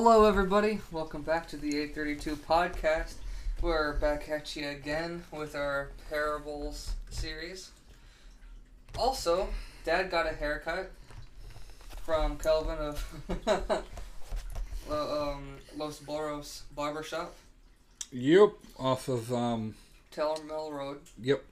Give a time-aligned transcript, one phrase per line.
[0.00, 0.78] Hello, everybody.
[0.92, 3.14] Welcome back to the 832 podcast.
[3.60, 7.70] We're back at you again with our parables series.
[8.96, 9.48] Also,
[9.84, 10.92] Dad got a haircut
[12.04, 13.04] from Kelvin of
[14.88, 17.34] um, Los Boros Barbershop,
[18.12, 19.74] Yep, off of um.
[20.12, 21.00] Taylor Mill Road.
[21.20, 21.42] Yep.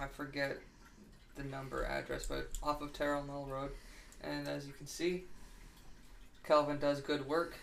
[0.00, 0.56] I forget
[1.36, 3.72] the number address, but off of Terrell Mill Road.
[4.24, 5.24] And as you can see,
[6.46, 7.56] Kelvin does good work,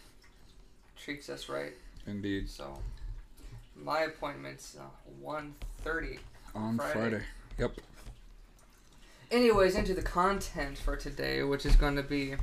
[0.97, 1.73] treats us right.
[2.07, 2.49] Indeed.
[2.49, 2.79] So
[3.75, 6.19] my appointment's uh, 1.30.
[6.55, 6.93] On Friday.
[6.93, 7.23] Friday.
[7.57, 7.71] Yep.
[9.31, 12.35] Anyways, into the content for today, which is going to be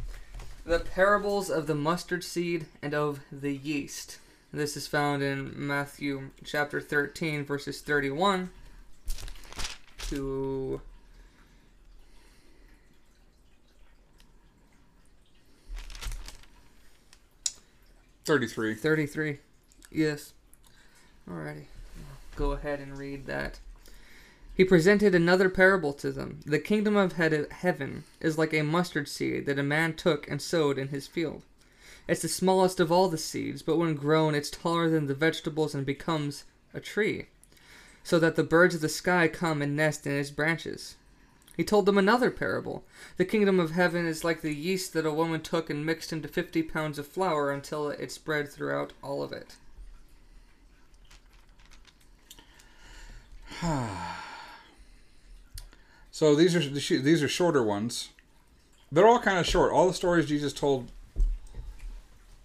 [0.64, 4.18] the parables of the mustard seed and of the yeast.
[4.52, 8.50] This is found in Matthew chapter 13, verses 31
[10.08, 10.80] to
[18.26, 18.74] Thirty-three.
[18.74, 19.38] 33.
[19.92, 20.32] Yes.
[21.30, 21.66] Alrighty.
[22.34, 23.60] Go ahead and read that.
[24.52, 26.40] He presented another parable to them.
[26.44, 30.76] The kingdom of heaven is like a mustard seed that a man took and sowed
[30.76, 31.42] in his field.
[32.08, 35.72] It's the smallest of all the seeds, but when grown, it's taller than the vegetables
[35.72, 36.42] and becomes
[36.74, 37.26] a tree,
[38.02, 40.96] so that the birds of the sky come and nest in its branches.
[41.56, 42.84] He told them another parable.
[43.16, 46.28] The kingdom of heaven is like the yeast that a woman took and mixed into
[46.28, 49.56] fifty pounds of flour until it spread throughout all of it.
[56.16, 58.08] So these are these are shorter ones.
[58.90, 59.70] They're all kind of short.
[59.70, 60.90] All the stories Jesus told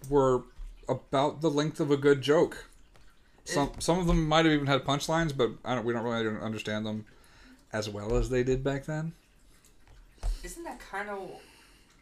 [0.09, 0.41] were
[0.89, 2.65] about the length of a good joke.
[3.45, 5.85] Some some of them might have even had punchlines, but I don't.
[5.85, 7.05] We don't really understand them
[7.73, 9.13] as well as they did back then.
[10.43, 11.29] Isn't that kind of?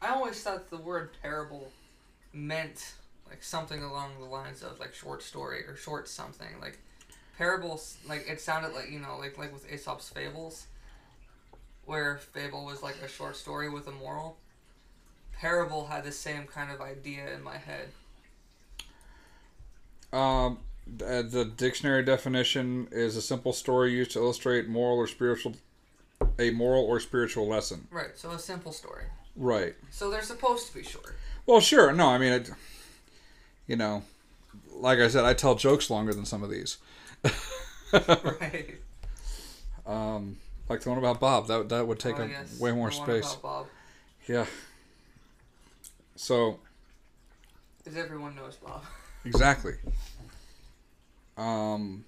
[0.01, 1.71] I always thought the word parable
[2.33, 2.93] meant
[3.29, 6.59] like something along the lines of like short story or short something.
[6.61, 6.79] Like
[7.37, 10.67] parables, like it sounded like you know, like like with Aesop's fables,
[11.85, 14.37] where fable was like a short story with a moral.
[15.33, 17.89] Parable had the same kind of idea in my head.
[20.11, 20.59] Um,
[20.97, 25.53] the dictionary definition is a simple story used to illustrate moral or spiritual,
[26.37, 27.87] a moral or spiritual lesson.
[27.91, 28.11] Right.
[28.15, 29.05] So a simple story.
[29.35, 29.75] Right.
[29.91, 31.15] So they're supposed to be short.
[31.45, 31.91] Well, sure.
[31.93, 32.51] No, I mean, it,
[33.67, 34.03] you know,
[34.73, 36.77] like I said, I tell jokes longer than some of these.
[37.93, 38.75] right.
[39.85, 41.47] Um, like the one about Bob.
[41.47, 43.31] That that would take Oh, up yes, way more the space.
[43.33, 43.67] about Bob.
[44.27, 44.45] Yeah.
[46.15, 46.59] So
[47.79, 48.83] Because everyone knows Bob.
[49.25, 49.73] exactly.
[51.39, 52.03] Um.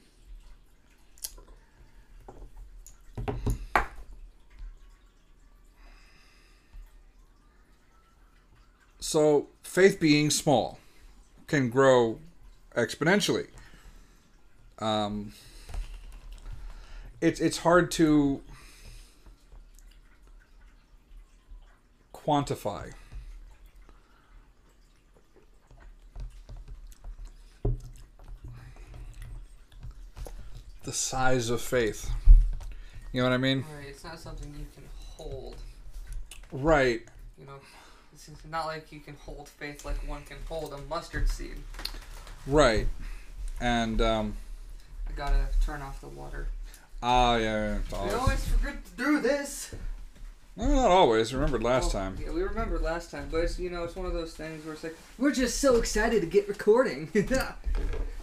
[8.99, 10.77] So faith being small
[11.47, 12.19] can grow
[12.75, 13.47] exponentially.
[14.79, 15.33] Um,
[17.21, 18.41] it's it's hard to
[22.13, 22.93] quantify.
[30.83, 32.09] The size of faith.
[33.13, 33.63] You know what I mean?
[33.77, 33.87] Right.
[33.89, 34.83] It's not something you can
[35.17, 35.55] hold.
[36.51, 37.01] Right.
[37.37, 37.53] You know,
[38.13, 41.57] it's not like you can hold faith like one can hold a mustard seed.
[42.47, 42.87] Right.
[43.59, 44.35] And um
[45.07, 46.47] I gotta turn off the water.
[47.03, 48.13] ah yeah, yeah, We always.
[48.15, 49.75] always forget to do this.
[50.55, 51.33] No, not always.
[51.33, 52.17] Remembered last Well, time.
[52.21, 54.73] Yeah, we remembered last time, but it's you know it's one of those things where
[54.73, 57.09] it's like we're just so excited to get recording.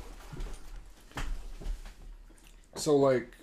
[2.78, 3.36] So like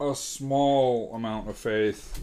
[0.00, 2.20] a small amount of faith.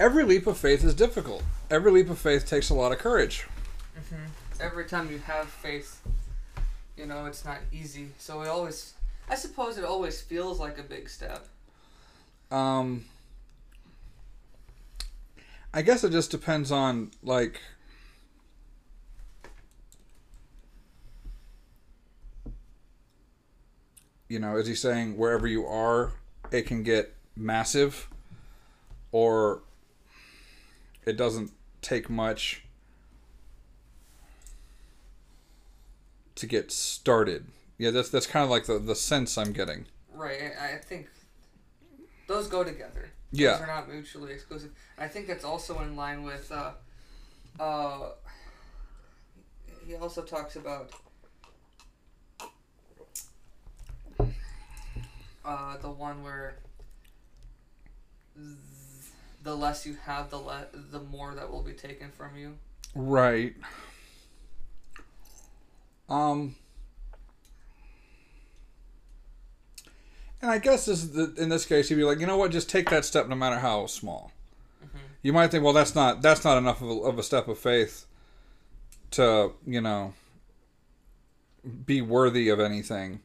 [0.00, 1.44] Every leap of faith is difficult.
[1.70, 3.46] Every leap of faith takes a lot of courage.
[4.60, 6.02] Every time you have faith,
[6.96, 8.08] you know it's not easy.
[8.18, 8.94] So it always,
[9.30, 11.46] I suppose, it always feels like a big step.
[12.50, 13.04] Um,
[15.76, 17.60] I guess it just depends on like
[24.26, 26.14] you know, is he saying wherever you are,
[26.50, 28.08] it can get massive,
[29.12, 29.60] or
[31.04, 31.52] it doesn't
[31.82, 32.64] take much
[36.36, 37.48] to get started?
[37.76, 39.84] Yeah, that's that's kind of like the the sense I'm getting.
[40.10, 40.40] Right.
[40.58, 41.08] I I think
[42.28, 43.10] those go together.
[43.32, 43.52] Yeah.
[43.52, 44.70] Those are not mutually exclusive.
[44.98, 46.50] I think that's also in line with.
[46.50, 46.72] Uh,
[47.60, 48.10] uh,
[49.86, 50.90] he also talks about
[55.44, 56.56] uh, the one where
[58.36, 58.46] th-
[59.42, 62.54] the less you have, the le- the more that will be taken from you.
[62.94, 63.54] Right.
[66.08, 66.54] Um.
[70.46, 72.70] And I guess this the, in this case, you'd be like, you know what, just
[72.70, 74.30] take that step, no matter how small.
[74.80, 75.00] Mhm.
[75.20, 77.58] You might think, well, that's not that's not enough of a, of a step of
[77.58, 78.06] faith
[79.10, 80.14] to you know
[81.84, 83.22] be worthy of anything.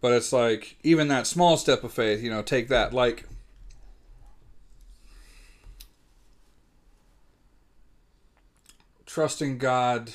[0.00, 2.92] But it's like even that small step of faith, you know, take that.
[2.94, 3.26] Like
[9.06, 10.12] trusting God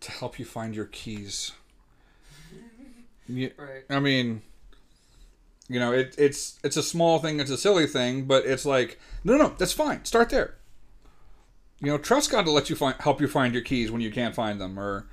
[0.00, 1.52] to help you find your keys.
[3.28, 3.84] Right.
[3.90, 4.42] I mean,
[5.68, 9.00] you know, it, it's it's a small thing, it's a silly thing, but it's like,
[9.24, 10.04] no, no, that's fine.
[10.04, 10.54] Start there.
[11.80, 14.10] You know, trust God to let you find help you find your keys when you
[14.10, 15.06] can't find them, or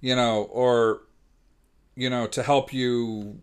[0.00, 1.02] you know, or
[1.94, 3.40] you know, to help you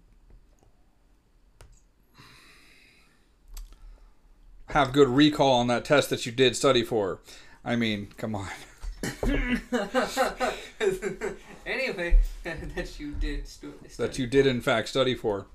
[4.68, 7.19] have good recall on that test that you did study for.
[7.65, 8.50] I mean, come on.
[11.66, 15.46] anyway, that you did stu- That you did in fact study for.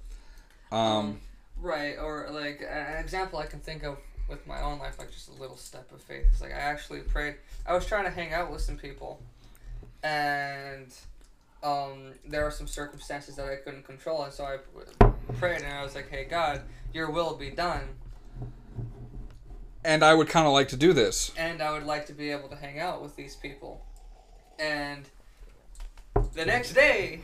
[0.72, 1.20] Um,
[1.60, 3.96] Right, or like an example I can think of
[4.28, 6.26] with my own life, like just a little step of faith.
[6.30, 7.36] It's like I actually prayed.
[7.66, 9.20] I was trying to hang out with some people,
[10.02, 10.92] and
[11.62, 14.58] um, there were some circumstances that I couldn't control, and so I
[15.34, 16.62] prayed, and I was like, "Hey God,
[16.92, 17.82] Your will be done."
[19.84, 21.32] And I would kind of like to do this.
[21.36, 23.84] and I would like to be able to hang out with these people.
[24.58, 25.04] And
[26.34, 27.20] the next day,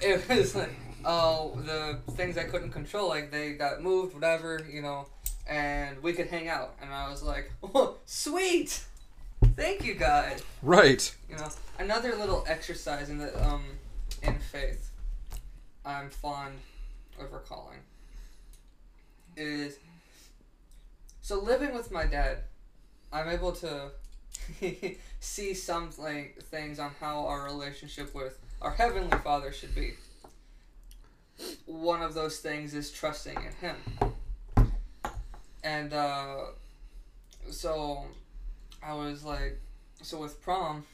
[0.00, 4.82] it was like, oh, the things I couldn't control, like they got moved, whatever, you
[4.82, 5.06] know,
[5.48, 6.74] and we could hang out.
[6.80, 8.84] And I was like, oh, sweet!
[9.56, 10.40] Thank you, God.
[10.62, 11.14] Right.
[11.28, 11.48] You know,
[11.78, 13.64] another little exercise in the um
[14.22, 14.90] in faith
[15.84, 16.54] I'm fond
[17.20, 17.80] of recalling
[19.36, 19.78] is
[21.24, 22.40] so living with my dad,
[23.10, 23.92] I'm able to
[25.20, 29.94] see some like things on how our relationship with our heavenly Father should be.
[31.64, 33.76] One of those things is trusting in Him,
[35.62, 36.40] and uh,
[37.50, 38.04] so
[38.82, 39.58] I was like,
[40.02, 40.84] so with prom,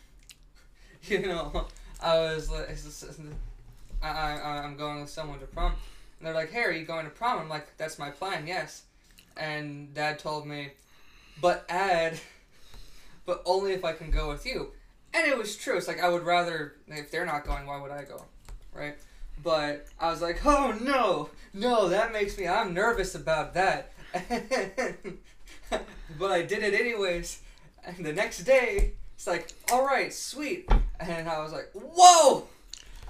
[1.02, 1.66] you know,
[2.00, 2.68] I was like,
[4.00, 5.72] I, I, I'm going with someone to prom.
[6.20, 7.40] And they're like, hey, are you going to prom?
[7.40, 8.84] I'm like, that's my plan, yes.
[9.40, 10.72] And dad told me,
[11.40, 12.20] but add,
[13.24, 14.72] but only if I can go with you.
[15.14, 15.76] And it was true.
[15.76, 18.22] It's like, I would rather, if they're not going, why would I go?
[18.72, 18.96] Right?
[19.42, 23.92] But I was like, oh no, no, that makes me, I'm nervous about that.
[26.18, 27.40] but I did it anyways.
[27.84, 30.70] And the next day, it's like, all right, sweet.
[31.00, 32.46] And I was like, whoa!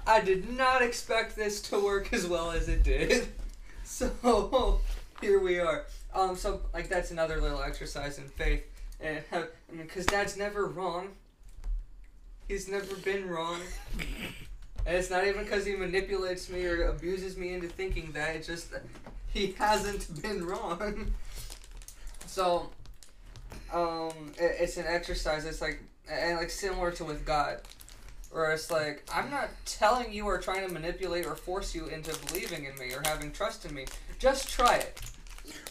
[0.07, 3.27] I did not expect this to work as well as it did.
[3.83, 4.79] So
[5.21, 5.83] here we are.
[6.13, 8.63] Um, so like that's another little exercise in faith,
[8.99, 11.09] and I mean, cause Dad's never wrong.
[12.47, 13.61] He's never been wrong,
[14.85, 18.35] and it's not even because he manipulates me or abuses me into thinking that.
[18.35, 18.73] It's just
[19.33, 21.13] he hasn't been wrong.
[22.27, 22.69] so,
[23.73, 25.45] um, it, it's an exercise.
[25.45, 27.61] It's like and like similar to with God
[28.31, 32.17] where it's like I'm not telling you or trying to manipulate or force you into
[32.27, 33.85] believing in me or having trust in me.
[34.19, 34.99] Just try it.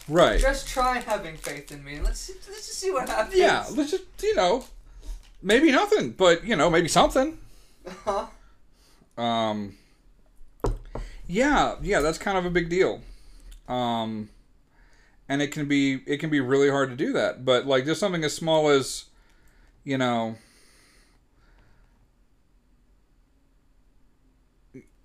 [0.07, 0.39] Right.
[0.39, 1.99] Just try having faith in me.
[1.99, 3.37] Let's see, let's just see what happens.
[3.37, 4.65] Yeah, let's just you know,
[5.41, 7.37] maybe nothing, but you know, maybe something.
[8.05, 8.27] Huh?
[9.17, 9.75] Um,
[11.27, 13.01] yeah, yeah, that's kind of a big deal.
[13.67, 14.29] Um,
[15.29, 17.45] and it can be it can be really hard to do that.
[17.45, 19.05] But like just something as small as,
[19.83, 20.35] you know,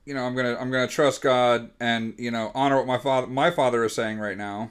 [0.07, 3.27] you know, I'm gonna I'm gonna trust God and you know honor what my father
[3.27, 4.71] my father is saying right now.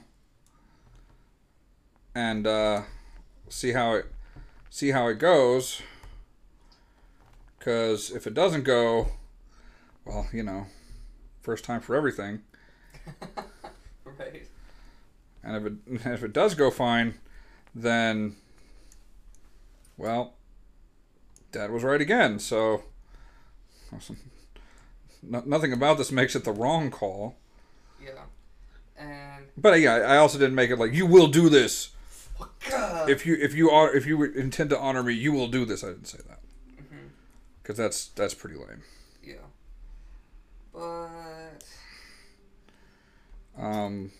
[2.14, 2.82] And uh,
[3.48, 4.06] see how it
[4.70, 5.82] see how it goes.
[7.58, 9.08] Because if it doesn't go,
[10.04, 10.66] well, you know,
[11.42, 12.40] first time for everything.
[14.18, 14.46] Right.
[15.44, 17.18] And if it if it does go fine,
[17.74, 18.36] then
[19.98, 20.34] well,
[21.52, 22.38] Dad was right again.
[22.38, 22.84] So
[25.28, 27.36] no, nothing about this makes it the wrong call.
[28.02, 28.22] Yeah.
[28.98, 31.90] And But yeah, I also didn't make it like you will do this.
[32.70, 33.08] God.
[33.08, 35.82] If you if you are if you intend to honor me, you will do this.
[35.82, 36.40] I didn't say that
[36.78, 37.08] Mhm.
[37.62, 38.82] because that's that's pretty lame.
[39.24, 39.36] Yeah.
[40.72, 41.64] But
[43.58, 44.12] Um,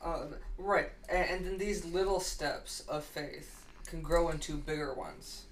[0.00, 0.26] uh,
[0.58, 5.42] right, and, and then these little steps of faith can grow into bigger ones.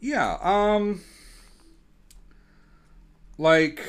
[0.00, 1.02] Yeah, um
[3.38, 3.82] like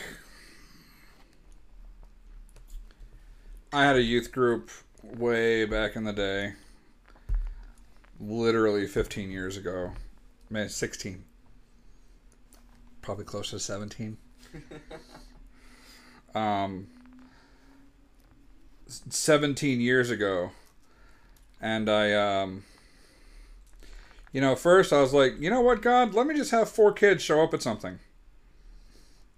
[3.73, 4.69] I had a youth group
[5.03, 6.53] way back in the day.
[8.19, 9.93] Literally 15 years ago.
[10.47, 11.23] Man, 16.
[13.01, 14.17] Probably close to 17.
[16.35, 16.87] um,
[18.85, 20.51] 17 years ago.
[21.59, 22.63] And I, um,
[24.31, 26.93] you know, first I was like, you know what, God, let me just have four
[26.93, 27.97] kids show up at something.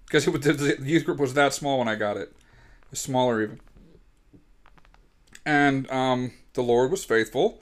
[0.06, 2.36] Because the youth group was that small when I got it.
[2.92, 3.62] Smaller even.
[5.46, 7.62] And um, the Lord was faithful,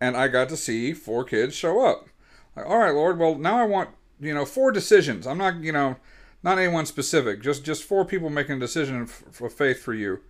[0.00, 2.08] and I got to see four kids show up.
[2.56, 5.26] Like, all right, Lord, well, now I want, you know, four decisions.
[5.26, 5.96] I'm not, you know,
[6.42, 10.20] not anyone specific, just just four people making a decision of, of faith for you.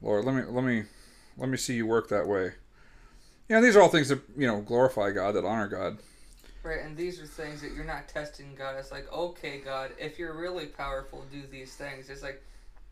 [0.00, 0.84] Lord, let me let me
[1.36, 2.52] let me see you work that way.
[3.52, 5.98] Know, these are all things that, you know, glorify God, that honor God.
[6.62, 8.76] Right, and these are things that you're not testing God.
[8.78, 12.08] It's like, okay, God, if you're really powerful, do these things.
[12.08, 12.42] It's like,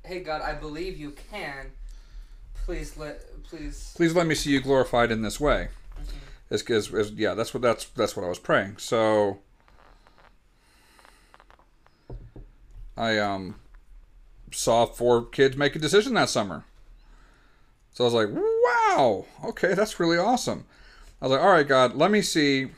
[0.04, 1.70] hey, God, I believe you can.
[2.64, 3.92] Please let, please.
[3.96, 5.68] Please let me see you glorified in this way.
[6.50, 8.78] As, as, yeah, that's what that's that's what I was praying.
[8.78, 9.38] So
[12.96, 13.56] I um
[14.52, 16.64] saw four kids make a decision that summer.
[17.92, 20.64] So I was like, wow, okay, that's really awesome.
[21.20, 22.68] I was like, all right, God, let me see.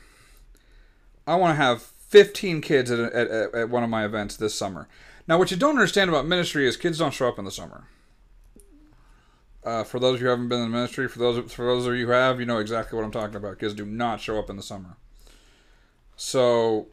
[1.25, 4.87] I want to have 15 kids at, at, at one of my events this summer.
[5.27, 7.85] Now, what you don't understand about ministry is kids don't show up in the summer.
[9.65, 11.85] Uh, for those of you who haven't been in the ministry, for those for those
[11.85, 13.59] of you who have, you know exactly what I'm talking about.
[13.59, 14.97] Kids do not show up in the summer.
[16.15, 16.87] So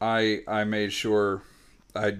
[0.00, 1.42] I I made sure
[1.94, 2.18] I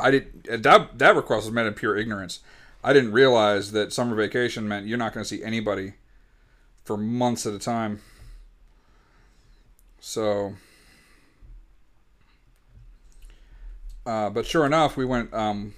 [0.00, 2.40] I did that that request was made in pure ignorance.
[2.82, 5.94] I didn't realize that summer vacation meant you're not going to see anybody
[6.84, 8.00] for months at a time.
[10.00, 10.54] So,
[14.06, 15.74] uh, but sure enough, we went um,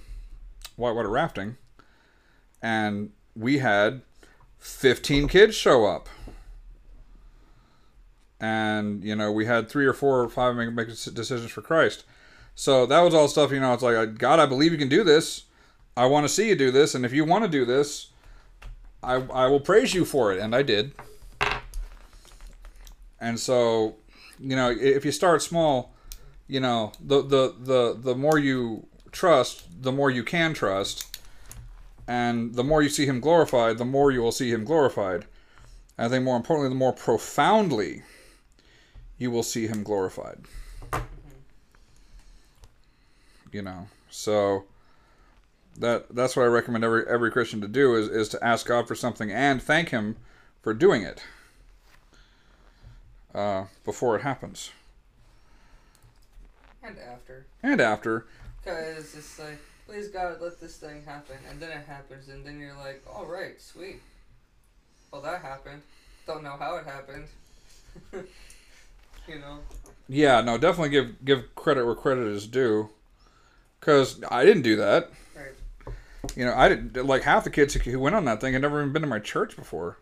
[0.77, 1.57] whitewater rafting,
[2.63, 4.01] and we had
[4.57, 6.07] 15 kids show up.
[8.39, 12.05] And, you know, we had three or four or five make, make decisions for Christ.
[12.55, 14.89] So that was all stuff, you know, it's like, uh, God, I believe you can
[14.89, 15.43] do this.
[15.95, 16.95] I want to see you do this.
[16.95, 18.07] And if you want to do this,
[19.01, 20.39] I, I will praise you for it.
[20.39, 20.93] And I did.
[23.19, 23.95] And so,
[24.39, 25.93] you know, if you start small,
[26.47, 31.12] you know, the, the, the, the more you trust, the more you can trust.
[32.07, 35.25] And the more you see him glorified, the more you will see him glorified.
[35.97, 38.03] I think more importantly, the more profoundly
[39.17, 40.39] you will see him glorified.
[43.51, 44.65] You know, so
[45.77, 48.87] that that's what I recommend every every Christian to do is, is to ask God
[48.87, 50.15] for something and thank Him
[50.61, 51.23] for doing it
[53.33, 54.71] uh, before it happens
[56.81, 57.45] And after.
[57.61, 58.25] and after.
[58.63, 61.37] Because it's like, please God, let this thing happen.
[61.49, 64.01] And then it happens, and then you're like, all right, sweet.
[65.11, 65.81] Well, that happened.
[66.25, 67.27] Don't know how it happened.
[69.27, 69.59] you know?
[70.07, 72.89] Yeah, no, definitely give give credit where credit is due.
[73.79, 75.11] Cause I didn't do that.
[75.35, 75.95] Right.
[76.35, 78.79] You know, I didn't like half the kids who went on that thing had never
[78.79, 79.97] even been to my church before.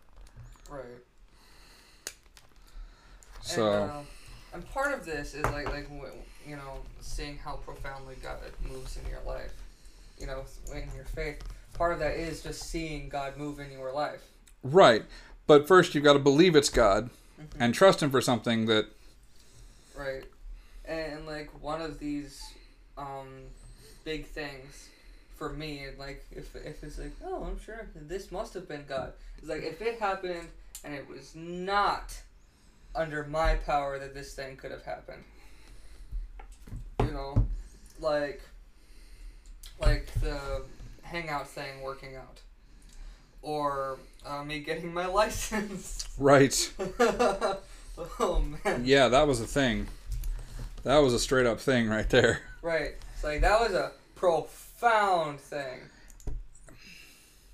[0.70, 0.84] Right.
[3.42, 4.00] So And, uh,
[4.54, 5.90] and part of this is like like
[6.48, 8.38] you know seeing how profoundly God
[8.70, 9.54] moves in your life,
[10.20, 11.42] you know, in your faith.
[11.74, 14.22] Part of that is just seeing God move in your life.
[14.64, 15.04] right,
[15.48, 17.48] but first you've got to believe it's God Mhm.
[17.60, 18.86] and trust Him for something that
[19.96, 20.24] Right.
[20.86, 22.42] And like one of these
[22.98, 23.28] um
[24.04, 24.90] big things
[25.38, 28.86] for me, and like if if it's like, oh, I'm sure this must have been
[28.88, 29.14] God.
[29.40, 30.48] It's like if it happened
[30.84, 32.22] and it was not
[32.96, 35.24] under my power that this thing could have happened.
[37.00, 37.48] You know,
[38.00, 38.42] like
[39.82, 40.64] like the
[41.04, 42.42] hangout thing working out.
[43.42, 46.08] Or uh, me getting my license.
[46.18, 46.72] right.
[48.20, 48.84] oh man.
[48.86, 49.88] Yeah, that was a thing.
[50.84, 52.42] That was a straight up thing right there.
[52.62, 52.96] Right.
[53.14, 55.80] It's like that was a profound thing.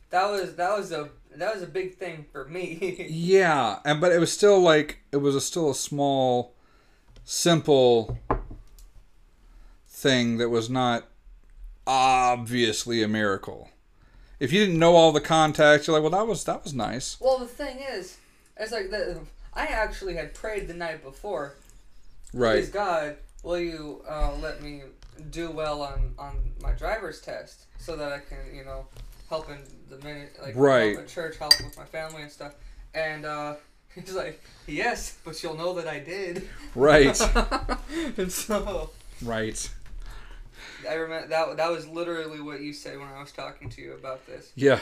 [0.10, 3.06] That was that was a that was a big thing for me.
[3.10, 6.54] Yeah, and but it was still like it was a, still a small,
[7.24, 8.18] simple
[9.88, 11.08] thing that was not
[11.88, 13.70] obviously a miracle.
[14.40, 17.18] If you didn't know all the contacts, you're like, well, that was that was nice.
[17.20, 18.18] well, the thing is,
[18.58, 19.20] it's like the
[19.54, 21.56] I actually had prayed the night before.
[22.34, 22.58] Right.
[22.62, 24.84] Please God, will you uh, let me
[25.32, 28.86] do well on on my driver's test so that I can you know
[29.30, 29.58] help in
[29.90, 30.92] the minute like Right.
[30.94, 32.54] help at church, help with my family and stuff.
[32.94, 33.56] And uh,
[33.96, 36.48] he's like, yes, but you'll know that I did.
[36.76, 37.20] Right.
[38.18, 38.92] and so
[39.24, 39.70] right.
[40.90, 41.58] I remember that.
[41.58, 44.52] That was literally what you said when I was talking to you about this.
[44.56, 44.80] Yeah.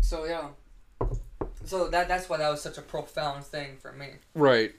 [0.00, 0.48] So yeah.
[1.64, 4.08] So that that's why that was such a profound thing for me.
[4.34, 4.72] Right.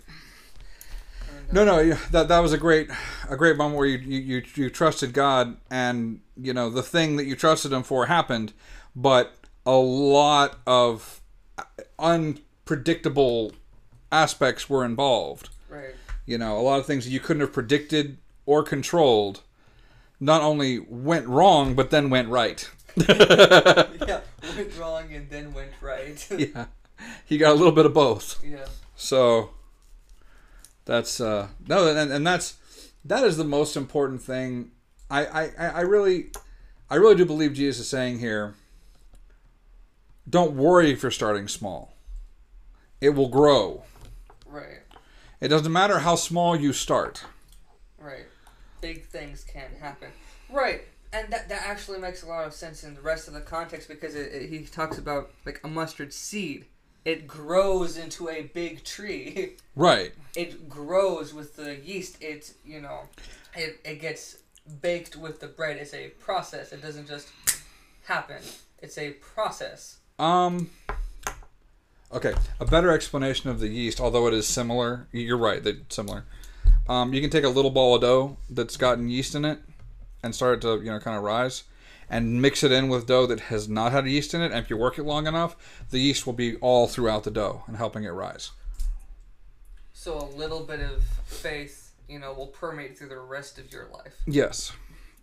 [1.29, 2.89] And, uh, No, no, that that was a great
[3.29, 7.15] a great moment where you, you you you trusted God and you know the thing
[7.17, 8.53] that you trusted him for happened,
[8.95, 11.21] but a lot of
[12.00, 13.53] unpredictable
[14.12, 15.50] aspects were involved.
[15.69, 15.95] Right.
[16.25, 18.17] You know, a lot of things that you couldn't have predicted
[18.51, 19.39] or controlled
[20.20, 22.70] not only went wrong but then went right.
[23.08, 24.20] yeah.
[24.58, 26.27] Went wrong and then went right.
[26.38, 26.65] yeah.
[27.25, 28.43] He got a little bit of both.
[28.43, 28.65] yeah.
[28.98, 29.51] So
[30.84, 32.58] that's uh no and, and that's
[33.05, 34.72] that is the most important thing.
[35.10, 36.31] I, I, I I really
[36.89, 38.55] I really do believe Jesus is saying here
[40.29, 41.93] don't worry if you're starting small.
[43.00, 43.84] It will grow.
[44.46, 44.81] Right.
[45.39, 47.24] It doesn't matter how small you start.
[48.82, 50.10] Big things can happen.
[50.50, 50.82] Right.
[51.14, 53.88] And that, that actually makes a lot of sense in the rest of the context
[53.88, 56.66] because it, it, he talks about like a mustard seed.
[57.04, 59.54] It grows into a big tree.
[59.76, 60.12] Right.
[60.36, 62.18] it grows with the yeast.
[62.20, 63.04] It's, you know,
[63.56, 64.38] it, it gets
[64.82, 65.78] baked with the bread.
[65.78, 66.74] It's a process.
[66.74, 67.30] It doesn't just
[68.04, 68.42] happen.
[68.80, 69.98] It's a process.
[70.20, 70.70] Um
[72.14, 75.08] Okay, a better explanation of the yeast, although it is similar.
[75.14, 76.26] You're right, that similar.
[76.91, 79.60] Um, you can take a little ball of dough that's gotten yeast in it
[80.24, 81.63] and start it to, you know, kind of rise
[82.10, 84.51] and mix it in with dough that has not had yeast in it.
[84.51, 85.55] And if you work it long enough,
[85.89, 88.51] the yeast will be all throughout the dough and helping it rise.
[89.93, 93.88] So a little bit of faith, you know, will permeate through the rest of your
[93.93, 94.17] life.
[94.27, 94.73] Yes.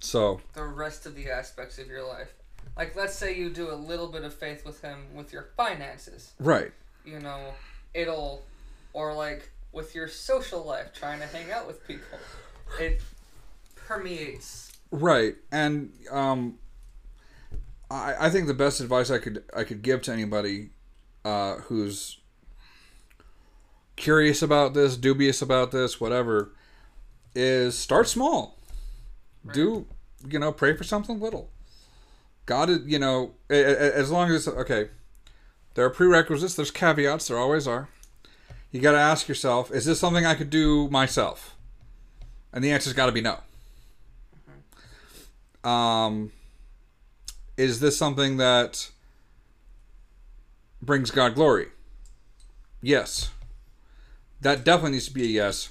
[0.00, 2.32] So, The rest of the aspects of your life.
[2.78, 6.32] Like let's say you do a little bit of faith with him with your finances.
[6.38, 6.72] right.
[7.04, 7.52] You know,
[7.92, 8.42] it'll
[8.94, 12.18] or like with your social life, trying to hang out with people.
[12.80, 13.00] It
[13.74, 14.72] permeates.
[14.90, 16.58] Right, and um,
[17.90, 20.70] I, I think the best advice I could I could give to anybody
[21.24, 22.18] uh, who's
[23.96, 26.52] curious about this, dubious about this, whatever,
[27.34, 28.58] is start small.
[29.52, 29.86] Do
[30.28, 30.52] you know?
[30.52, 31.50] Pray for something little.
[32.46, 34.88] God, you know, as long as okay,
[35.74, 36.54] there are prerequisites.
[36.54, 37.28] There's caveats.
[37.28, 37.88] There always are.
[38.70, 41.56] You got to ask yourself: Is this something I could do myself?
[42.52, 43.38] And the answer's got to be no.
[45.68, 46.32] Um,
[47.56, 48.90] is this something that
[50.80, 51.66] brings God glory?
[52.80, 53.30] Yes.
[54.40, 55.70] That definitely needs to be a yes.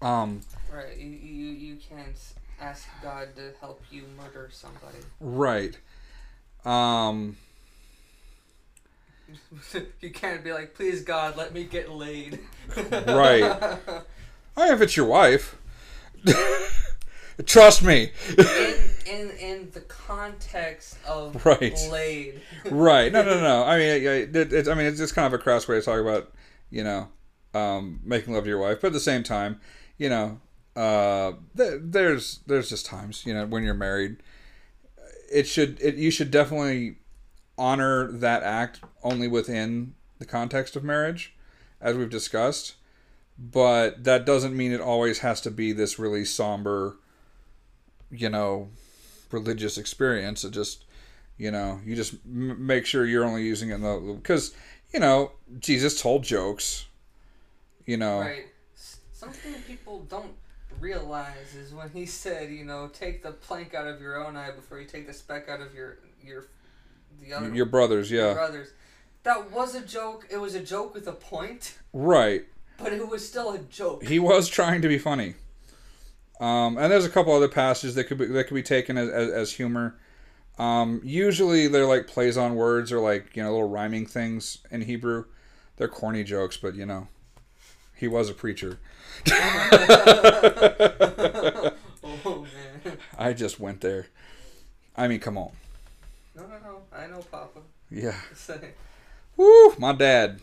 [0.00, 0.96] Um, Right.
[0.98, 2.16] You, you you can't
[2.60, 4.98] ask God to help you murder somebody.
[5.20, 5.76] right.
[6.64, 7.36] Um,
[10.00, 12.40] you can't be like, please God, let me get laid.
[12.76, 13.42] Right.
[14.56, 15.56] I if it's your wife.
[17.46, 18.12] Trust me.
[18.38, 21.76] in in in the context of Right.
[21.90, 22.40] laid.
[22.70, 23.12] right.
[23.12, 23.64] No, no, no.
[23.64, 25.82] I mean, it, it, it's, I mean, it's just kind of a crass way to
[25.82, 26.32] talk about,
[26.70, 27.08] you know,
[27.52, 28.80] um, making love to your wife.
[28.80, 29.60] But at the same time,
[29.98, 30.40] you know,
[30.76, 34.18] uh, th- there's there's just times, you know, when you're married,
[35.32, 36.98] it should it you should definitely
[37.56, 41.34] honor that act only within the context of marriage,
[41.80, 42.74] as we've discussed.
[43.38, 46.96] But that doesn't mean it always has to be this really somber,
[48.10, 48.68] you know,
[49.30, 50.44] religious experience.
[50.44, 50.84] It just
[51.36, 54.54] you know you just m- make sure you're only using it in the because
[54.92, 56.86] you know jesus told jokes
[57.86, 58.46] you know Right.
[59.12, 60.34] Something people don't
[60.80, 64.50] realize is when he said, you know, take the plank out of your own eye
[64.50, 66.44] before you take the speck out of your your
[67.20, 68.34] the other your brothers yeah.
[68.34, 68.68] brothers.
[69.22, 70.26] That was a joke.
[70.30, 72.44] It was a joke with a point, right.
[72.76, 74.04] But it was still a joke.
[74.04, 75.34] he was trying to be funny.
[76.40, 79.08] Um, and there's a couple other passages that could be that could be taken as,
[79.08, 79.96] as, as humor.
[80.58, 84.82] Um, usually they're like plays on words or like you know little rhyming things in
[84.82, 85.24] hebrew.
[85.76, 87.08] They're corny jokes but you know
[87.94, 88.78] he was a preacher.
[92.26, 92.46] Oh
[92.84, 92.98] man.
[93.18, 94.06] i just went there.
[94.96, 95.52] I mean come on
[96.34, 96.82] No, no, no.
[96.92, 97.60] I know, Papa.
[97.90, 98.16] yeah
[99.36, 100.40] Woo, my dad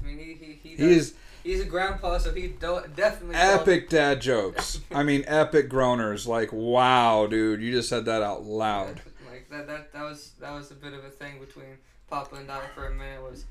[0.00, 0.76] I mean, he he he.
[0.76, 3.36] Does, is he's a grandpa, so he do, definitely.
[3.36, 4.80] epic dad jokes.
[4.94, 6.26] I mean, epic groaners.
[6.26, 9.00] Like, wow, dude, you just said that out loud.
[9.30, 12.50] Like that, that that was that was a bit of a thing between Papa and
[12.50, 13.22] I for a minute.
[13.22, 13.44] Was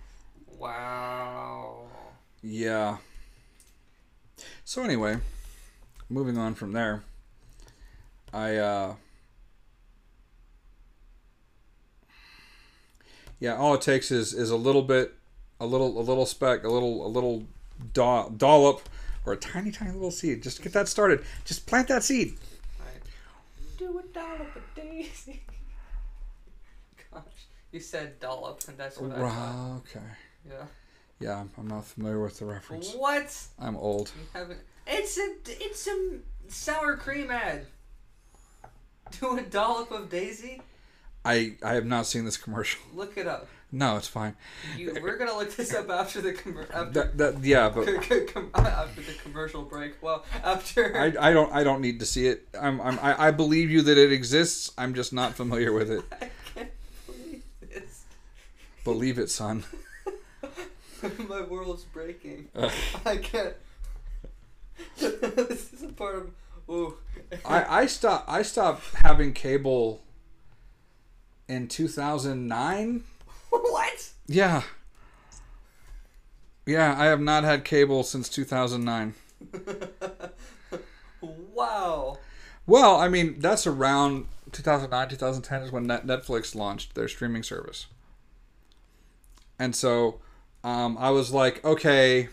[0.58, 1.84] wow.
[2.42, 2.98] Yeah.
[4.64, 5.18] So anyway,
[6.10, 7.04] moving on from there,
[8.34, 8.96] I uh
[13.40, 15.14] Yeah, all it takes is is a little bit
[15.60, 17.44] a little a little speck, a little a little
[17.94, 18.82] doll, dollop
[19.26, 20.42] or a tiny, tiny little seed.
[20.44, 21.24] Just get that started.
[21.46, 22.38] Just plant that seed.
[22.80, 23.02] Right.
[23.78, 25.42] Do a dollop of daisy.
[27.14, 27.24] Gosh,
[27.72, 29.78] you said dollop, and that's what I thought.
[29.78, 30.06] Okay.
[30.48, 30.66] Yeah.
[31.20, 32.94] Yeah, I'm- I'm not familiar with the reference.
[32.94, 33.38] What?
[33.60, 34.12] I'm old.
[34.18, 34.60] You haven't.
[34.88, 37.66] It's a it's a sour cream ad.
[39.20, 40.62] Do a dollop of daisy.
[41.26, 42.82] I I have not seen this commercial.
[42.94, 43.48] Look it up.
[43.72, 44.36] No, it's fine.
[44.76, 47.88] You, we're gonna look this up after the commer- after, That, that yeah, but
[48.56, 50.02] after the commercial break.
[50.02, 52.48] Well, after I, I don't I don't need to see it.
[52.60, 54.72] I'm, I'm I, I believe you that it exists.
[54.76, 56.04] I'm just not familiar with it.
[56.12, 56.72] I can't
[57.06, 58.06] believe this.
[58.84, 59.64] Believe it, son.
[61.30, 62.48] My world's breaking.
[62.56, 62.72] Ugh.
[63.06, 63.54] I can't.
[64.98, 66.32] this is a part of.
[66.74, 66.96] Ooh.
[67.46, 70.02] I I stopped I stopped having cable
[71.50, 73.04] in 2009.
[73.50, 74.10] what?
[74.28, 74.62] Yeah.
[76.66, 79.16] Yeah, I have not had cable since 2009.
[81.22, 82.20] wow.
[82.68, 87.88] Well, I mean, that's around 2009, 2010 is when Net- Netflix launched their streaming service.
[89.58, 90.20] And so
[90.64, 92.30] um, I was like, okay,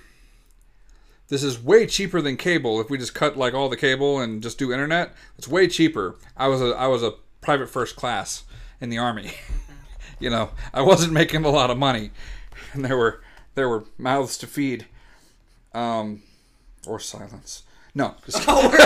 [1.29, 2.81] this is way cheaper than cable.
[2.81, 6.18] If we just cut like all the cable and just do internet, it's way cheaper.
[6.37, 8.44] I was a I was a private first class
[8.81, 9.33] in the army.
[10.21, 12.11] you know, I wasn't making a lot of money,
[12.73, 13.21] and there were
[13.55, 14.87] there were mouths to feed,
[15.75, 16.23] um,
[16.87, 17.62] or silence.
[17.95, 18.77] No, just Oh, we're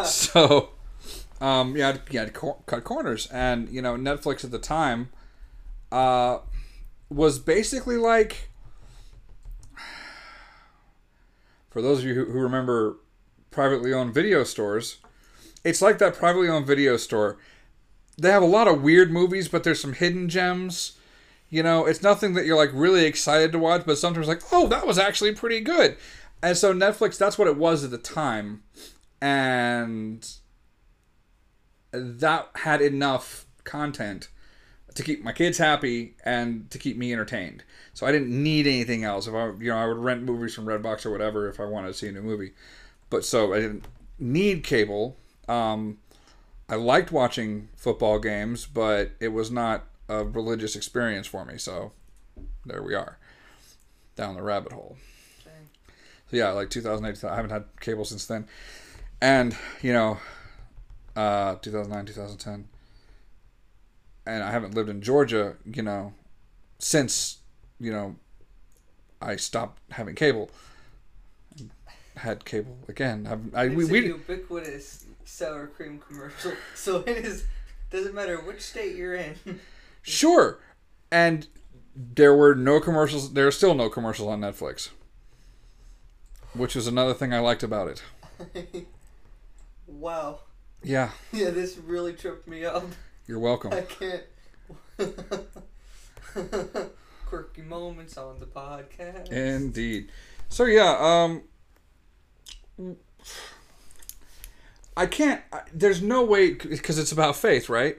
[0.04, 0.70] so
[1.40, 3.26] um yeah you had to cor- cut corners.
[3.28, 5.10] And you know netflix at the time
[5.90, 6.38] uh
[7.08, 8.49] was basically like
[11.70, 12.96] for those of you who, who remember
[13.50, 14.98] privately owned video stores
[15.64, 17.38] it's like that privately owned video store.
[18.18, 20.98] They have a lot of weird movies but there's some hidden gems.
[21.48, 24.66] You know it's nothing that you're like really excited to watch but sometimes like oh
[24.68, 25.96] that was actually pretty good.
[26.42, 28.62] And so netflix that's what it was at the time.
[29.20, 30.26] And
[31.92, 34.28] that had enough content
[35.00, 37.64] to keep my kids happy and to keep me entertained.
[37.94, 39.26] So I didn't need anything else.
[39.26, 41.88] If I, you know, I would rent movies from Redbox or whatever if I wanted
[41.88, 42.52] to see a new movie.
[43.08, 43.86] But so I didn't
[44.18, 45.16] need cable.
[45.48, 45.98] Um,
[46.68, 51.56] I liked watching football games, but it was not a religious experience for me.
[51.56, 51.92] So
[52.66, 53.16] there we are,
[54.16, 54.98] down the rabbit hole.
[55.44, 55.54] Dang.
[56.30, 57.24] So yeah, like 2008.
[57.24, 58.46] I haven't had cable since then,
[59.20, 60.18] and you know,
[61.16, 62.68] uh, 2009, 2010,
[64.26, 66.12] and I haven't lived in Georgia, you know,
[66.78, 67.38] since
[67.80, 68.16] you know,
[69.20, 70.50] I stopped having cable.
[72.16, 73.26] Had cable again.
[73.26, 77.46] I've, I, we, a we ubiquitous sour cream commercial, so it is
[77.90, 79.36] doesn't matter which state you're in.
[80.02, 80.58] sure,
[81.10, 81.48] and
[81.96, 83.32] there were no commercials.
[83.32, 84.90] There are still no commercials on Netflix,
[86.52, 88.86] which was another thing I liked about it.
[89.86, 90.40] wow.
[90.82, 92.84] Yeah, Yeah, this really tripped me up.
[93.30, 93.72] You're welcome.
[93.72, 94.24] I can't.
[97.26, 99.30] Quirky moments on the podcast.
[99.30, 100.10] Indeed.
[100.48, 101.44] So yeah, um
[104.96, 107.98] I can't I, there's no way because it's about faith, right?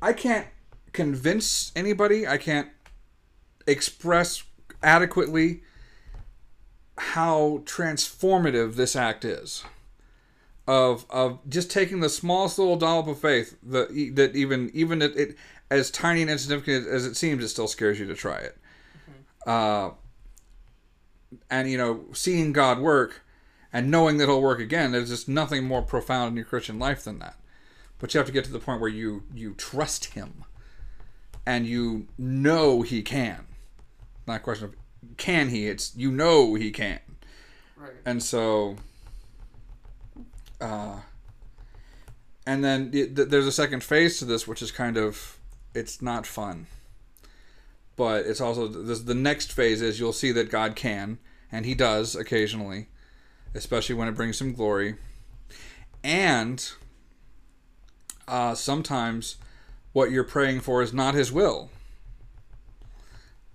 [0.00, 0.46] I can't
[0.94, 2.26] convince anybody.
[2.26, 2.68] I can't
[3.66, 4.42] express
[4.82, 5.64] adequately
[6.96, 9.64] how transformative this act is.
[10.66, 15.16] Of of just taking the smallest little dollop of faith that that even even it,
[15.16, 15.36] it
[15.70, 18.58] as tiny and insignificant as it seems, it still scares you to try it.
[19.46, 19.90] Uh,
[21.50, 23.22] and you know, seeing God work
[23.72, 27.02] and knowing that He'll work again, there's just nothing more profound in your Christian life
[27.04, 27.36] than that.
[27.98, 30.44] But you have to get to the point where you you trust Him
[31.46, 33.46] and you know He can.
[34.26, 34.76] Not a question of
[35.16, 35.66] can He.
[35.66, 37.00] It's you know He can.
[37.76, 37.92] Right.
[38.04, 38.76] And so,
[40.62, 41.00] uh,
[42.46, 45.38] and then th- th- there's a second phase to this, which is kind of,
[45.74, 46.66] it's not fun.
[47.96, 51.18] But it's also, this, the next phase is you'll see that God can,
[51.50, 52.88] and He does occasionally,
[53.54, 54.96] especially when it brings Him glory.
[56.02, 56.72] And
[58.26, 59.36] uh, sometimes
[59.92, 61.70] what you're praying for is not His will.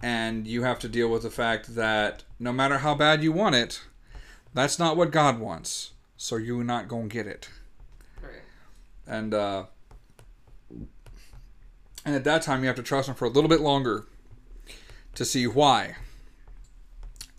[0.01, 3.55] And you have to deal with the fact that no matter how bad you want
[3.55, 3.81] it,
[4.53, 5.91] that's not what God wants.
[6.17, 7.49] So you're not going to get it.
[8.21, 8.41] Right.
[9.07, 9.65] And uh
[12.03, 14.07] and at that time you have to trust him for a little bit longer
[15.15, 15.95] to see why.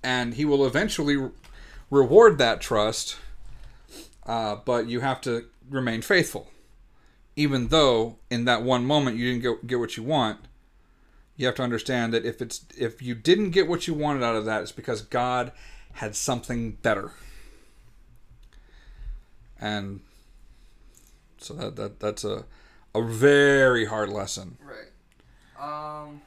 [0.02, 1.30] And he will eventually re-
[1.90, 3.16] reward that trust.
[4.26, 6.50] Uh, but you have to remain faithful.
[7.34, 10.38] Even though in that one moment you didn't get, get what you want,
[11.36, 14.36] you have to understand that if it's if you didn't get what you wanted out
[14.36, 15.52] of that, it's because God
[15.94, 17.12] had something better.
[19.60, 20.00] And
[21.38, 22.44] so that, that that's a
[22.94, 24.56] a very hard lesson.
[24.62, 24.90] Right.
[25.60, 26.20] Um.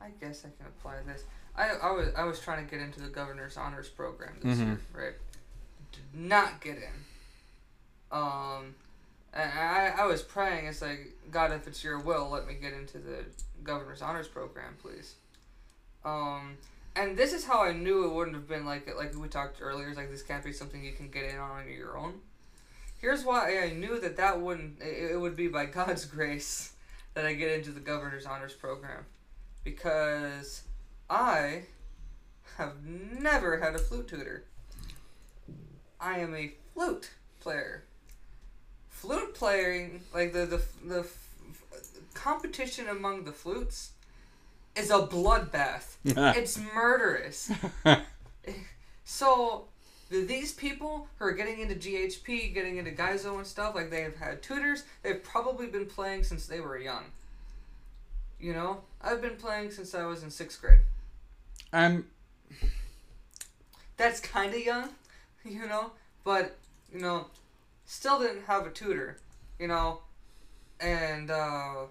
[0.00, 1.24] I guess I can apply this.
[1.56, 4.66] I, I was I was trying to get into the governor's honors program this Mhm.
[4.66, 5.14] year, right?
[5.92, 7.04] Did not get in.
[8.10, 8.74] Um,
[9.34, 10.66] and I I was praying.
[10.66, 13.24] It's like God, if it's your will, let me get into the
[13.64, 15.14] governor's honors program, please.
[16.04, 16.56] Um,
[16.96, 19.94] and this is how I knew it wouldn't have been like like we talked earlier.
[19.94, 22.20] Like this can't be something you can get in on your own.
[23.00, 24.82] Here's why I knew that that wouldn't.
[24.82, 26.72] It, would be by God's grace
[27.14, 29.06] that I get into the governor's honors program,
[29.64, 30.62] because
[31.08, 31.62] I
[32.56, 34.44] have never had a flute tutor.
[36.00, 37.84] I am a flute player.
[38.88, 41.06] Flute playing, like the the the
[42.14, 43.92] competition among the flutes,
[44.78, 45.96] is a bloodbath.
[46.04, 47.50] it's murderous.
[49.10, 49.64] So
[50.10, 54.16] these people who are getting into GHP, getting into Gaizo and stuff, like they have
[54.16, 54.84] had tutors.
[55.02, 57.04] They've probably been playing since they were young.
[58.38, 60.80] You know, I've been playing since I was in sixth grade.
[61.72, 62.04] and
[63.96, 64.90] That's kind of young,
[65.44, 66.56] you know, but
[66.92, 67.26] you know,
[67.86, 69.16] still didn't have a tutor,
[69.58, 70.00] you know,
[70.80, 71.86] and uh,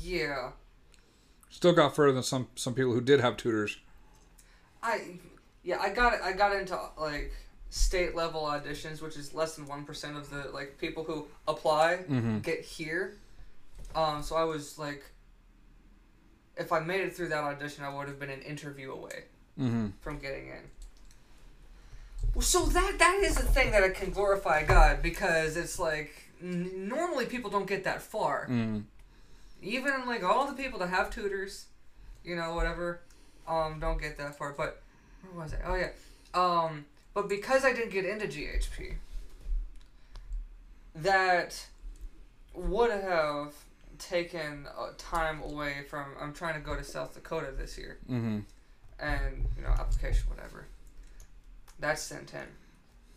[0.00, 0.50] yeah,
[1.50, 3.78] still got further than some some people who did have tutors.
[4.82, 5.18] I
[5.62, 7.32] yeah I got I got into like
[7.70, 11.98] state level auditions, which is less than one percent of the like people who apply
[12.08, 12.38] Mm-hmm.
[12.40, 13.14] get here.
[13.94, 15.04] Um, so I was like,
[16.56, 19.24] if I made it through that audition, I would have been an interview away
[19.58, 19.88] Mm-hmm.
[20.00, 20.62] from getting in.
[22.34, 26.12] Well, so that that is the thing that it can glorify God because it's like
[26.40, 28.46] n- normally people don't get that far.
[28.48, 28.84] Mm.
[29.62, 31.66] Even like all the people that have tutors,
[32.24, 33.00] you know, whatever,
[33.46, 34.52] um, don't get that far.
[34.56, 34.80] But
[35.22, 35.58] where was I?
[35.66, 35.90] Oh yeah,
[36.34, 38.94] um, but because I didn't get into GHP,
[40.94, 41.66] that
[42.54, 43.54] would have
[43.98, 44.66] taken
[44.98, 46.06] time away from.
[46.20, 48.38] I'm trying to go to South Dakota this year Mm-hmm.
[48.98, 50.66] and you know application whatever.
[51.78, 52.46] That's sent in.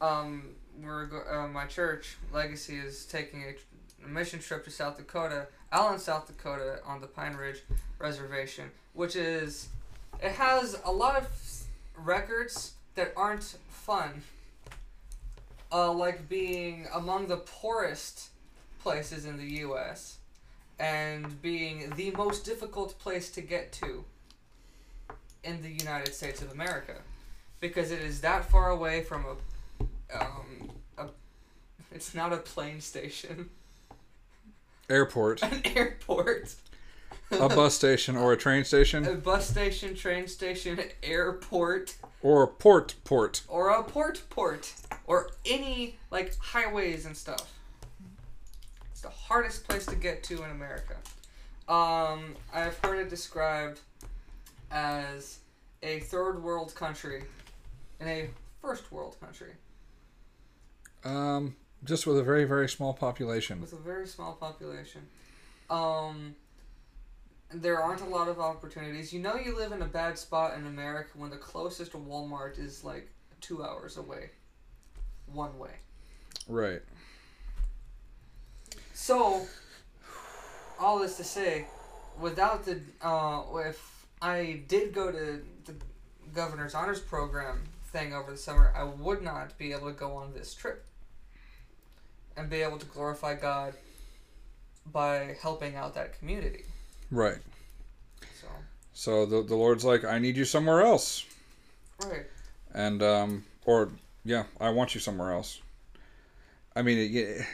[0.06, 0.44] Um,
[0.82, 4.98] we're go- uh, my church Legacy is taking a, tr- a mission trip to South
[4.98, 7.64] Dakota, Allen, South Dakota, on the Pine Ridge
[7.98, 9.70] Reservation, which is
[10.22, 11.28] it has a lot of
[11.98, 14.22] records that aren't fun.
[15.72, 18.30] Uh, like being among the poorest
[18.84, 20.18] places in the U.S.
[20.78, 24.06] and being the most difficult place to get to
[25.44, 26.98] in the United States of America,
[27.60, 31.08] because it is that far away from a, um, a,
[31.92, 33.50] it's not a plane station,
[34.90, 36.56] Airport, an airport,
[37.32, 42.48] a bus station, or a train station, a bus station, train station, airport, or a
[42.48, 43.42] port port.
[43.48, 44.74] or a port port,
[45.08, 47.52] or any like highways and stuff.
[48.92, 50.96] It's the hardest place to get to in America.
[51.68, 53.80] Um, I've heard it described
[54.70, 55.40] as
[55.82, 57.24] a third world country.
[58.00, 58.30] And a
[58.62, 59.52] first world country.
[61.06, 63.62] Um, just with a very very small population.
[63.62, 65.02] with a very small population.
[65.70, 66.36] Um,
[67.54, 69.14] there aren't a lot of opportunities.
[69.14, 72.84] You know, you live in a bad spot in America when the closest Walmart is
[72.84, 73.10] like
[73.42, 74.32] two hours away,
[75.28, 75.72] one way.
[76.48, 76.82] Right.
[78.94, 79.46] So,
[80.80, 81.68] all this to say,
[82.20, 85.76] without the uh, if I did go to the
[86.34, 90.34] governor's honors program thing over the summer, I would not be able to go on
[90.34, 90.86] this trip
[92.38, 93.74] and be able to glorify God
[94.92, 96.66] by helping out that community.
[97.12, 97.38] Right.
[98.42, 98.48] So,
[98.94, 101.26] So the the Lord's like, I need you somewhere else,
[102.04, 102.26] right,
[102.74, 103.90] and um, or
[104.26, 105.62] yeah, I want you somewhere else.
[106.76, 107.46] I mean, it,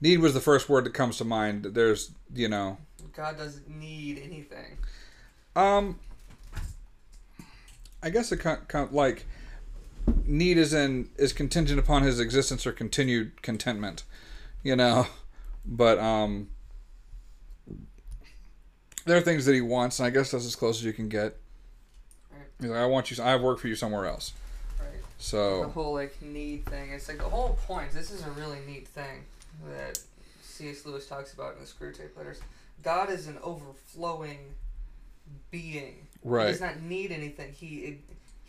[0.00, 1.64] need was the first word that comes to mind.
[1.64, 2.76] There's, you know,
[3.14, 4.76] God doesn't need anything.
[5.56, 5.98] um,
[8.02, 9.24] I guess it kind, kind like
[10.24, 14.04] need is in is contingent upon his existence or continued contentment,
[14.62, 15.06] you know,
[15.64, 16.48] but um,
[19.04, 21.08] there are things that he wants, and I guess that's as close as you can
[21.08, 21.36] get.
[22.32, 22.42] Right.
[22.60, 23.22] He's like, I want you.
[23.22, 24.32] I have work for you somewhere else.
[24.78, 24.88] Right.
[25.18, 26.90] So the whole like need thing.
[26.90, 27.92] It's like the whole point.
[27.92, 29.24] This is a really neat thing
[29.68, 29.98] that
[30.42, 30.84] C.S.
[30.86, 32.40] Lewis talks about in the Screwtape Letters.
[32.82, 34.38] God is an overflowing
[35.50, 36.06] being.
[36.22, 36.46] Right.
[36.46, 37.52] He does not need anything.
[37.52, 37.98] He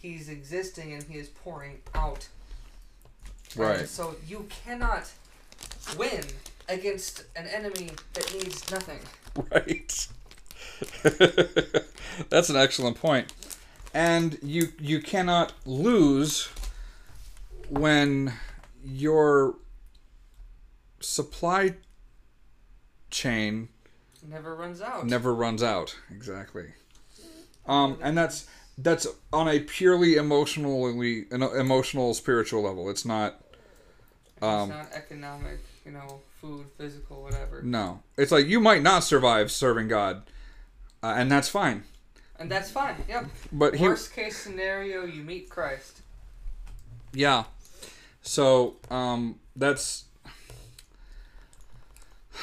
[0.06, 2.28] he's existing and he is pouring out.
[3.56, 5.12] right, And so you cannot
[5.98, 6.24] win
[6.70, 9.00] against an enemy that needs nothing.
[9.52, 10.08] Right.
[12.30, 13.34] That's an excellent point.
[13.94, 16.48] And you you cannot lose
[17.70, 18.32] when
[18.82, 19.56] your
[21.02, 21.76] supply
[23.12, 23.68] chain
[24.26, 25.06] Never runs out.
[25.06, 25.98] never runs out.
[26.10, 26.68] Exactly.
[27.68, 32.90] Um, and that's that's on a purely emotionally an emotional spiritual level.
[32.90, 33.42] It's not
[34.42, 37.62] um, it's not economic, you know, food, physical, whatever.
[37.62, 38.02] no.
[38.18, 40.24] It's like you might not survive serving God,
[41.02, 41.84] uh, and that's fine.
[42.38, 42.96] And that's fine.
[43.08, 43.28] Yep.
[43.52, 46.02] But he Worst case scenario, you meet Christ.
[47.14, 47.46] Yeah.
[48.22, 50.06] So, um, that's.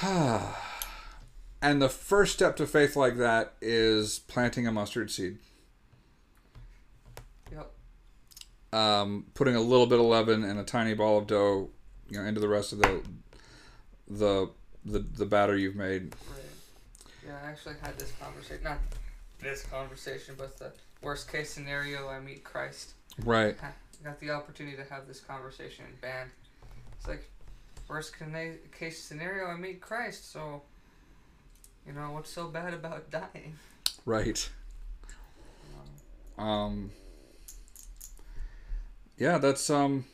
[0.02, 5.36] and the first step to faith like that is planting a mustard seed.
[7.52, 7.70] Yep.
[8.72, 11.68] Um, putting a little bit of leaven and a tiny ball of dough,
[12.08, 13.02] you know, into the rest of the
[14.08, 14.50] the
[14.84, 16.14] the, the batter you've made.
[16.30, 16.42] Right.
[17.26, 18.64] Yeah, I actually had this conversation.
[18.64, 18.78] Not
[19.40, 22.92] this conversation, but the worst case scenario, I meet Christ.
[23.24, 23.56] Right.
[23.60, 26.30] Ha- got the opportunity to have this conversation in band.
[26.98, 27.28] It's like
[27.88, 28.14] worst
[28.76, 30.32] case scenario, I meet Christ.
[30.32, 30.62] So,
[31.86, 33.56] you know, what's so bad about dying?
[34.04, 34.48] Right.
[36.38, 36.90] Um, Um.
[39.16, 40.04] Yeah, that's um.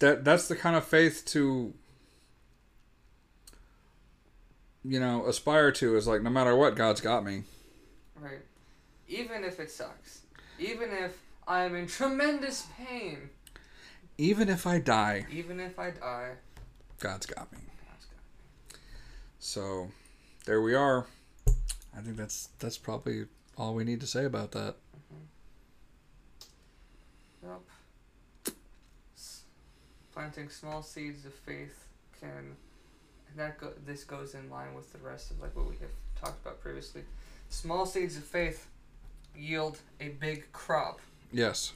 [0.00, 1.74] That that's the kind of faith to.
[4.84, 7.42] You know, aspire to is like no matter what, God's got me.
[8.20, 8.38] right.
[9.08, 10.22] Even if it sucks.
[10.58, 13.30] Even if I'm in tremendous pain.
[14.18, 16.32] Even if I die, Even if I die.
[17.00, 17.58] God's got me.
[17.88, 18.78] God's got
[19.38, 19.88] So,
[20.46, 21.06] there we are.
[21.96, 23.26] I think that's that's probably
[23.58, 24.76] all we need to say about that.
[27.46, 28.54] Yep.
[30.12, 31.86] Planting small seeds of faith
[32.20, 32.28] can,
[33.28, 35.90] and that go, this goes in line with the rest of like what we have
[36.20, 37.02] talked about previously.
[37.50, 38.66] Small seeds of faith
[39.36, 41.00] yield a big crop,
[41.32, 41.74] Yes.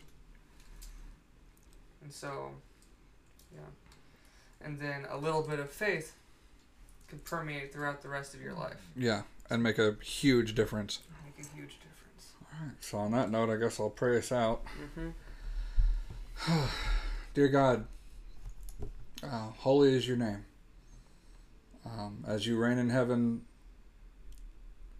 [2.02, 2.50] and so,
[3.54, 3.60] yeah,
[4.66, 6.14] and then a little bit of faith
[7.08, 11.00] can permeate throughout the rest of your life, Yeah, and make a huge difference.
[11.26, 12.32] make a huge difference.
[12.42, 12.74] All right.
[12.80, 14.64] So on that note, I guess I'll pray us out.
[14.64, 15.10] Mm-hmm.
[17.34, 17.86] Dear God,
[19.22, 20.44] uh, holy is your name.
[21.84, 23.42] Um, as you reign in heaven,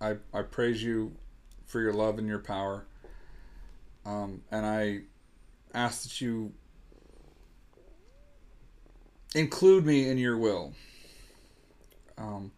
[0.01, 1.13] I, I praise you
[1.65, 2.85] for your love and your power.
[4.05, 5.01] Um, and I
[5.73, 6.53] ask that you
[9.35, 10.75] include me in your will.
[12.19, 12.53] Um,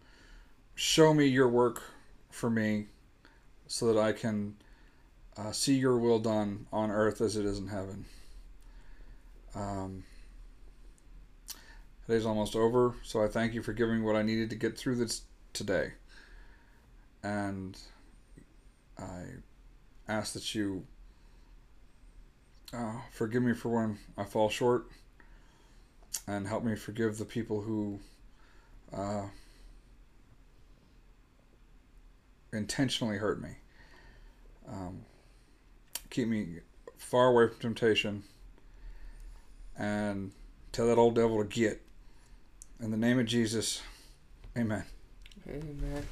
[0.75, 1.81] show me your work
[2.31, 2.87] for me
[3.65, 4.55] so that I can
[5.37, 8.05] uh, see your will done on earth as it is in heaven.
[9.55, 10.03] Um,
[12.05, 14.95] today's almost over, so I thank you for giving what I needed to get through
[14.95, 15.21] this
[15.53, 15.93] today.
[17.21, 17.77] And
[18.97, 19.23] I
[20.07, 20.85] ask that you
[22.73, 24.87] uh, forgive me for when I fall short
[26.27, 27.99] and help me forgive the people who
[28.91, 29.25] uh,
[32.51, 33.49] intentionally hurt me.
[34.67, 35.01] Um,
[36.09, 36.59] keep me
[36.97, 38.23] far away from temptation
[39.77, 40.31] and
[40.71, 41.81] tell that old devil to get.
[42.79, 43.81] In the name of Jesus,
[44.57, 44.83] amen.
[45.47, 46.05] Amen.